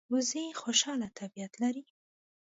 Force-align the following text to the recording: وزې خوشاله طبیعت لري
وزې 0.13 0.45
خوشاله 0.61 1.07
طبیعت 1.19 1.53
لري 1.63 1.83